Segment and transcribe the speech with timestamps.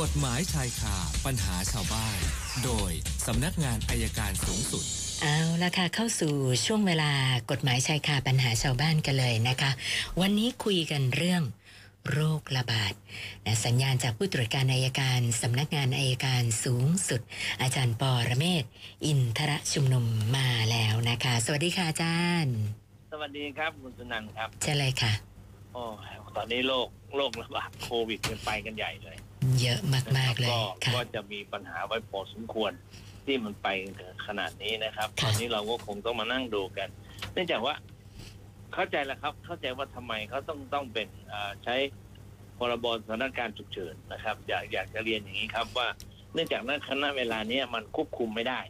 [0.00, 0.96] กฎหมายชายคา
[1.26, 2.18] ปัญหาชาวบ้าน
[2.64, 2.90] โดย
[3.26, 4.84] สำนักงานอายการสูงสุด
[5.22, 6.34] เอาละค่ะเข้าสู่
[6.66, 7.12] ช่วงเวลา
[7.50, 9.70] กฎหมายชายคาปัญหาชาวบ้านกันเลยนะคะ
[10.20, 11.42] วันนี้คุยกันเรื่อง
[12.10, 12.92] โรคระบาด
[13.44, 17.20] นะสัญญาณจากผู้ตรวจการอายการสำนักงานอายการสูงสุด
[17.62, 18.64] อาจารย์ปอระเมศ
[19.06, 20.04] อินทรชุมนุม
[20.36, 22.56] มาแล้วนะคะ สวัสดีค่ะอาจารย์
[23.12, 25.12] สวัสดีครับคุณสุนันท์ครับเช่เลยค่ะ
[25.72, 25.82] โอ้
[26.12, 29.16] ยตอนนี้โรคโรคระบาดโควิดกันไปกันใหญ่เลย
[29.60, 29.80] เยอะ
[30.16, 32.72] มาก ๆ เลยก็ค่ะก็จะมีปัญหาไว้พอสมควร
[33.24, 33.68] ที่มันไป
[34.26, 36.88] ขนาดนี้นะครับค่ะตอนนี้เราก็คงต้องมานั่งดูกัน
[37.32, 37.74] เนื่องจากว่า
[38.74, 41.76] เข้าใจแล้วครับ เข้าใจว่าทำไมเขาต้องต้องเป็นเอ่อใช้
[42.58, 45.88] พรบสถานการณ์ฉุกเฉินนะครับ อยากอยากจะเรียนอย่างนี้ครับว่า
[46.34, 48.60] เนื่องจากนั้นขณะเวลาเนี้ยมันควบคุมไม่ได้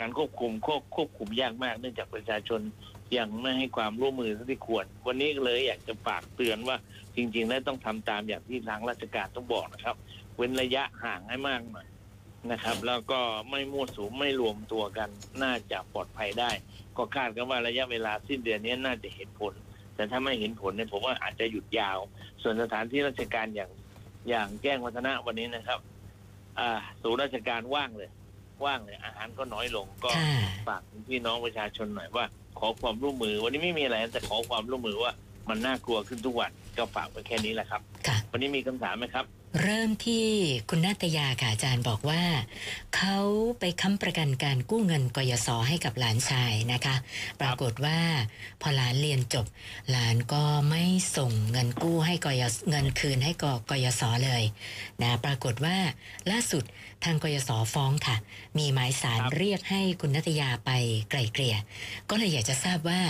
[0.00, 2.60] การควบคุมควบควบคุมยากมาก เนื่องจากประชาชน
[3.18, 6.76] ยังไม่ให้ความร่วมมือเท่าที่ควร วันนี้ก็เลยอยากจะฝากเตือนว่า
[7.16, 9.96] จริง ๆ แล้วต้องทำตามอย่างที่ทางราชการต้องบอกนะครับ
[10.36, 11.86] เว้นระยะห่างให้มากหน่อย
[12.50, 15.08] นะครับ แล้วก็ไม่มั่วสุมไม่รวมตัวกัน
[15.42, 16.50] น่าจะปลอดภัยได้
[16.96, 19.54] ก็คาดกันว่าระยะเวลาสิ้นเดือนนี้น่าจะเห็นผล
[19.94, 21.98] แต่ถ้าไม่เห็นผลเนี่ยผมว่าอาจจะหยุดยาว
[22.42, 23.70] ส่วนสถานที่ราชการอย่าง
[24.28, 25.80] อย่างแจ้งวัฒนะวันนี้นะครับ
[26.58, 28.10] อ่าศูนย์ราชการว่างเลย
[28.64, 32.24] ว่างเลยอาหารก็น้อยลงก็ค่ะฝากถึงพี่น้องประชาชนหน่อยว่า
[32.58, 35.12] ขอความร่วมมือ วันนี้ไม่มีอะไรแต่ขอความร่วมมือว่า
[35.48, 39.26] มันน่ากลัวขึ้นทุกวัน ก็ฝากไว้แค่นี้แหละครับ ค่ะ วันนี้มีคำถามไหมครับ
[39.62, 40.26] เริ่มที่
[40.68, 42.22] คุณนาตยาค่ะอาจารย์บอกว่า
[42.96, 43.18] เขา
[43.60, 46.96] ไปค้ำประกันการกู้เงินกยศให้กับหลานชายนะคะ
[47.40, 48.00] ปรากฏว่า
[48.62, 49.46] พอหลานเรียนจบ
[49.90, 50.84] หลานก็ไม่
[51.16, 54.42] ส่งเงินกู้ให้กยศเงินคืนให้กกยศเลย
[55.02, 55.76] นะปรากฏว่า
[56.30, 56.64] ล่าสุด
[57.04, 58.16] ทางกยศฟ้องค่ะ
[58.58, 60.70] มีหมายสารครับ เรียกให้คุณนัตยาไป
[61.10, 61.56] ไกล่เกลี่ย
[62.10, 63.00] ก็เลยอยากจะทราบว่า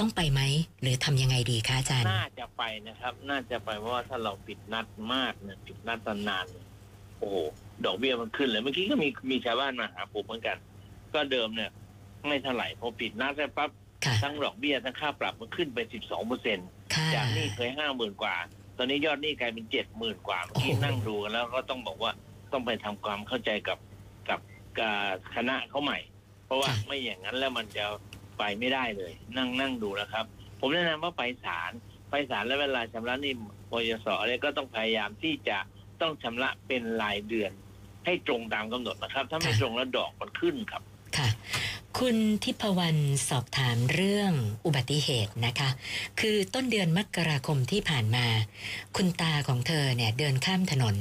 [0.00, 0.40] ต้องไปไหม
[0.82, 6.66] หรือทำยังไงดีคะอาจารย์ น่าจะไปนะครับ น่าจะไปเพราะว่าถ้าเราปิดนัดมากเนี่ยปิดนัดนานๆเนี่ย
[7.18, 7.36] โอ้โห
[7.84, 10.56] ดอกเบี้ยมันขึ้นเลยเมื่อกี้ก็มีมีชาวบ้านมาหาผมเหมือนกัน
[11.14, 11.70] ก็เดิมเนี่ย
[12.28, 13.70] ไม่เท่าไหร่พอปิดนัดแล้วปั๊บ
[14.04, 16.58] ค่ะทั้งดอกเบี้ยทั้งค่าปรับมันขึ้นไปสิบสองเปอร์เซ็น
[16.94, 18.36] ค่ะจากหนี้เคยห้าหมื่นกว่า
[18.76, 22.12] ตอนนี้ยอดหนี้กลายเป็นเจ็ดหมื่นกว่าเมื่อกี้โอ้โหนั่งดูกันแล้วก็ต้องบอกว่า
[22.52, 23.78] ต้องไปทำความเข้าใจกับ
[24.28, 24.40] กับ
[24.78, 25.98] กับคณะเขาใหม่
[26.46, 27.84] เพราะว่าไม่อย่างนั้นแล้วมันจะ
[28.38, 30.24] ไปไม่ได้เลย นั่งนั่งดูนะครับ
[30.60, 31.72] ผมแนะนำว่าไปศาล
[32.10, 33.32] ไปศาลแล้วเวลาชำระหนี้
[33.70, 35.58] ปยสเนี่ยก็ต้องพยายามที่จะ
[36.00, 37.52] ต้องชำระเป็นรายเดือน
[38.04, 40.82] ให้ตรงตามกำหนดนะครับ ถ้าไม่ตรงแล้วดอกมันขึ้นครับ
[41.16, 41.28] ค่ะ
[41.98, 44.32] คุณทิพวรรณสอบถามเรื่อง
[44.66, 45.70] อุบัติเหตุนะคะ
[46.20, 48.26] คือต้นเดือนมกราคมที่ผ่านมา
[48.96, 50.96] คุณตาของเธอเนี่ยเดินข้ามถนน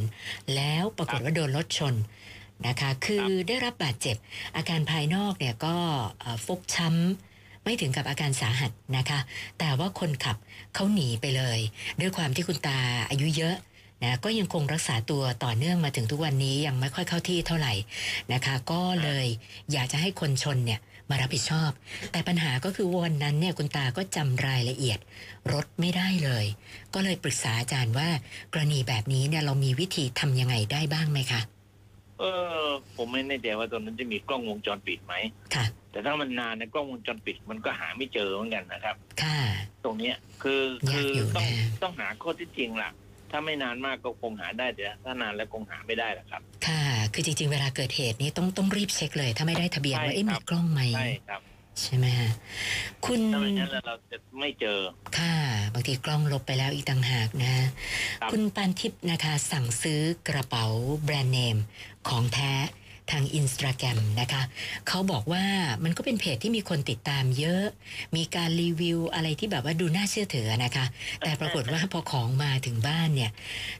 [0.55, 1.95] แล้วปรากฏว่าโดนรถชน
[2.67, 4.17] นะคะ คือได้รับบาดเจ็บ
[4.55, 5.75] อาการภายนอกเนี่ยก็
[6.19, 7.26] เอ่อฟกช้ำ
[7.67, 9.19] ไม่ถึงกับอาการสาหัสนะคะ
[9.59, 10.37] แต่ว่าคนขับ
[10.73, 11.59] เขาหนีไปเลย
[11.99, 12.79] ด้วยความที่คุณตา
[13.09, 13.55] อายุเยอะ
[14.03, 17.73] นะก็ยังคงรักษาตัวต่อเนื่องมาถึงทุกวันนี้ยังไม่ค่อยเข้าที่เท่าไหร่
[18.33, 19.25] นะคะ ก็เลย
[19.71, 20.79] อยากจะให้คนชนเนี่ย
[21.09, 21.71] มารับผิดชอบ
[22.11, 24.99] แต่ปัญหาก็คือวันนั้นเนี่ยคุณตาก็จำรายละเอียด
[25.53, 26.45] รถไม่ได้เลย
[26.93, 28.09] ก็เลยปรึกษาอาจารย์ว่า
[28.53, 31.41] กรณีแบบนี้เนี่ยเรามีวิธีทำยังไงได้บ้างไหมคะ
[32.19, 32.23] เอ
[32.65, 32.67] อ
[32.97, 35.13] ผมไม่แน่ใจว่าตรงนั้นจะมีกล้องวงจรปิดไหม
[35.55, 39.39] ค่ะ แต่ถ้ามันนานนะกล้องวงจรปิดมันก็หาไม่เจอเหมือนกันนะครับ ค่ะ
[39.83, 42.91] ตรงเนี้ยคือคืยากออยู่ต้องนะต้องหาข้อที่จริงล่ะ
[43.31, 46.83] ถ้าไม่นานมากก็คงหาได้แต่ถ้านานแล้วคงหาไม่ได้หรอกครับ ค่ะ
[47.13, 51.41] คือจริงๆ เวลาเกิดเหตุนี่ต้องต้องรีบเช็คเลย ถ้าไม่ได้ทะเบียนใช่ว่าเอ๊ะคมีรับกล้องไหม ใช่ครับ
[51.81, 52.29] ใช่ไหมฮะ
[53.05, 54.79] คุณถ้าไม่งั้นแล้วเราจะไม่เจอ
[55.17, 55.35] ค่ะ
[55.73, 60.65] บางทีกล้องลบไปแล้วอีกต่างหากนะครับคุณปานทิพย์นะคะ สั่งซื้อกระเป๋า
[61.03, 61.57] แบรนด์เนม
[62.09, 62.53] ของแท้
[63.11, 64.41] ทางอินสตาแกรมนะคะ
[64.87, 65.43] เขาบอกว่า
[65.83, 67.63] มันก็เป็นเพจที่มีคนติดตามเยอะ
[68.15, 70.85] มีการรีวิวอะไรที่แบบว่าดูน่าเชื่อถือนะคะ
[71.19, 73.31] แต่ปรากฏว่าพอของมาถึงบ้านเนี่ย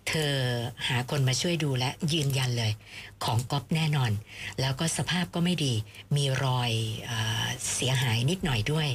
[0.08, 0.34] เธอ
[0.88, 2.72] หาคนมาช่วยดูและยืนยันเลย
[3.26, 4.12] ของก๊อปแน่นอน
[4.62, 5.74] แล้วก็สภาพก็ไม่ดี
[6.16, 6.72] มีรอย
[7.06, 7.12] เอ
[7.74, 8.88] เสียหายนิดหน่อยด้วย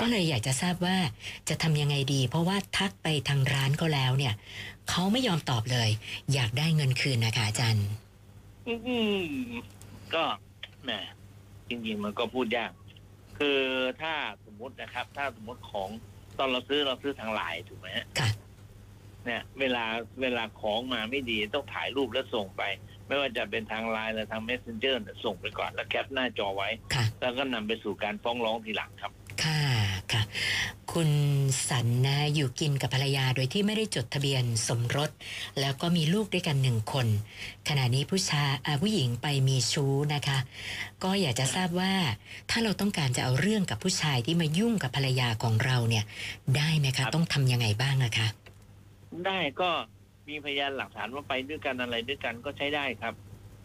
[0.00, 0.96] ก็เลยอยากจะทราบว่า
[1.48, 4.34] จะทำยังไงดี เพราะว่าทักไปทางร้านก็แล้วเนี่ย
[4.90, 5.88] เขาไม่ยอมตอบเลย
[6.34, 7.86] อยากได้เงินคืนนะคะอาจารย์
[8.66, 8.74] อื
[9.18, 9.24] ม
[10.14, 10.24] ก็
[10.84, 10.90] แหม
[11.68, 12.72] จริงๆมันก็พูดยาก
[13.38, 13.60] คือ
[14.02, 14.14] ถ้า
[14.44, 15.88] สมมุตินะครับ ถ้าสมมติของ
[16.38, 18.30] ตอนเราซื้อเราซื้อทางไลน์ถูกไหมฮะค่ะ
[19.24, 19.84] เนี่ย เวลา
[20.22, 22.62] เวลาของมาไม่ดีต้องถ่ายรูปแล้วส่งไป
[23.06, 29.12] ไม่ว่าจะเป็นทางไลน์หรือทาง messenger เนี่ยส่งไปก่อนแล้วแคปหน้าจอไว้ ค่ะ แล้วก็นำไปสู่การฟ้องร้องทีหลังครับ
[29.42, 29.60] ค่ะ
[30.12, 30.22] ค่ะ
[30.94, 31.10] คุณ
[31.68, 35.10] สันนะอยู่กินกับภรรยาโดยที่ไม่ได้จดทะเบียนสมรส
[35.60, 37.06] แล้วก็มีลูกด้วยกันหนึ่งคน
[37.68, 40.38] ขณะนี้ผู้ชายอ่าผู้หญิงไปมีชู้นะคะ
[41.02, 41.92] ก็อยากจะทราบว่า
[42.50, 46.04] ถ้าเราต้องการจะเอาเรื่องกับผู้ชายที่มายุ่งกับภรรยาของเราเนี่ย
[46.56, 48.28] ได้ไหมครัคะบต้องทำยังไงบ้างอะคะ
[49.26, 49.70] ได้ก็
[50.28, 53.14] มีพยานหลักฐานว่าไปด้วยกันอะไรด้วยกันก็ใช้ได้ครับ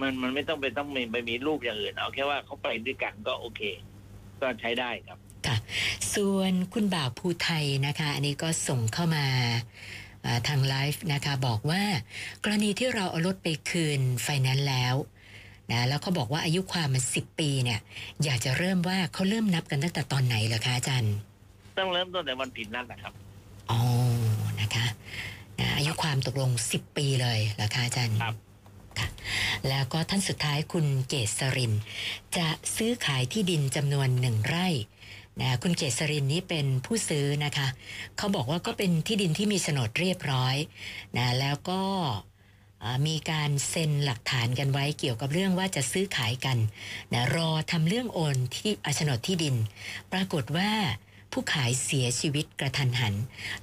[0.01, 3.61] มันมันไม่ต้องไปต้องมีไปมีรูปอย่างอื่นเอาแค่ว่าเขาไปด้วยกันก็โอเค
[4.41, 5.19] ก็ใช้ได้ครับ
[6.13, 9.25] ส่วนคุณบ่าวภูไทยนะคะ อันนี้ก็ส่งเข้ามา
[10.25, 11.83] อ่าทางไลฟ์นะคะบอกว่า
[12.43, 14.95] กรณีที่เราเอารถไปคืนไฟแนนซ์แล้ว
[15.71, 17.79] นะแล้วเขาบอกว่าอายุความมันสิบปีเนี่ย
[18.23, 21.13] อยากจะเริ่มว่าเขาเริ่มนับกันตั้งแต่ตอนไหนเหรอคะอาจารย์
[21.77, 23.13] ต้องเริ่มต้นแต่วันผิดนัดนะครับ
[23.71, 23.79] อ๋อ
[24.61, 24.85] นะคะ
[25.59, 28.35] นะอายุความตกลง10ปีเลยเหรอคะอาจารย์ครับ
[28.99, 29.07] ค่ะ
[29.69, 31.73] แล้วก็ท่านสุดท้ายคุณเกษริน
[32.37, 34.67] จะซื้อขายที่ดินจำนวนหนึ่งไร่
[35.41, 37.67] นะคุณเกษรินนี้เป็นผู้ซื้อนะคะ
[38.17, 40.55] เขาบอกว่าก็เป็นที่ดินที่มีโฉนดเรียบร้อย
[41.17, 41.81] นะแล้วก็
[43.07, 46.57] มีการเซ็นหลักฐานกันไว้เกี่ยวกับเรื่องว่าจะซื้อขายกัน
[47.13, 49.55] นะรอทำเรื่องโอนที่โฉนดที่ดิน
[50.11, 50.71] ปรากฏว่า
[51.31, 53.15] ผู้ขายเสียชีวิตกระทันหัน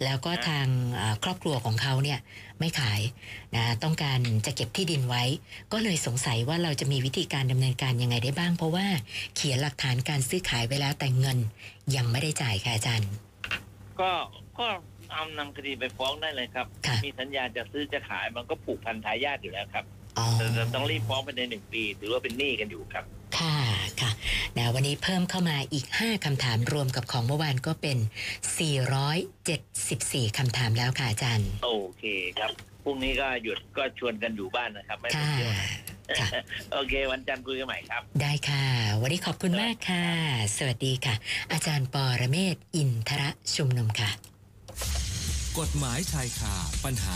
[0.05, 0.67] แล้วก็ทาง
[1.01, 2.19] อ่าครอบครัวของเขาเนี่ย
[2.61, 3.01] ไม่ขาย
[3.57, 5.23] นะต้องการจะเก็บที่ดินไว้
[5.73, 8.87] ก็เลยสงสัยว่าเราจะมีวิธีการดำเนินการยังไงได้บ้าง เพราะว่า
[9.35, 11.39] เขียนหลักฐานการซื้อขายไว้แล้วแต่เงิน
[11.97, 13.11] ยังไม่ได้จ่ายค่ะอาจารย์
[14.01, 14.11] ก็
[14.59, 14.67] ก็
[15.13, 19.85] เอานำคดีไปฟ้องได้เลยครับค่ะมีสัญญาจะซื้อจะขายมันก็ผูกพันทายาทอยู่แล้วครับ
[20.19, 23.05] อ๋อแต่เราต้องรีบฟ้องภายในหนึ่งปี ถือว่าเป็นหนี้กันอยู่ครับ
[23.39, 23.74] ค่ะค่ะ
[24.59, 27.99] นะวันนี้เพิ่มเข้ามาอีก 5คำถามรวมกับของเมื่อวานก็เป็น
[29.59, 32.05] 474คำถามแล้วค่ะอาจารย์ โอเค
[32.39, 32.51] ครับ
[32.85, 35.53] พรุ่งนี้ก็หยุดก็ชวนกันอยู่บ้านนะครับ ไม่ไปค่ะเที่ยว
[36.11, 36.29] นะค่ะ
[36.73, 38.65] โอเค วันจันทร์คุยกันใหม่ครับ ได้ค่ะ
[39.03, 40.07] วันนี้ขอบคุณมากค่ะ
[40.57, 41.15] สวัสดีค่ะ
[41.53, 44.11] อาจารย์ปอระเมศวร์อินทระชุมนุมค่ะ
[45.59, 46.55] กฎหมายชายคา
[46.85, 47.13] ปัญหา